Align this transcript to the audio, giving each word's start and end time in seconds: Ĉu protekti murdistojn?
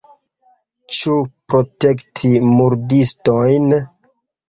Ĉu 0.99 1.17
protekti 1.53 2.35
murdistojn? 2.57 3.73